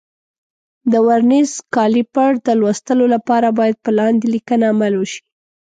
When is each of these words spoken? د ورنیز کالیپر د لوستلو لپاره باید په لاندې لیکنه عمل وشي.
د 0.91 0.93
ورنیز 1.07 1.51
کالیپر 1.75 2.31
د 2.47 2.49
لوستلو 2.59 3.05
لپاره 3.15 3.47
باید 3.59 3.75
په 3.85 3.91
لاندې 3.99 4.25
لیکنه 4.35 4.65
عمل 4.73 4.93
وشي. 4.97 5.21